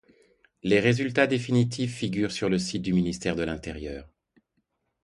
Les 0.63 0.79
résultats 0.79 1.27
définitifs 1.27 1.93
figurent 1.95 2.31
sur 2.31 2.49
le 2.49 2.57
site 2.57 2.81
du 2.81 2.91
ministère 2.91 3.35
de 3.35 3.43
l'Intérieur. 3.43 4.09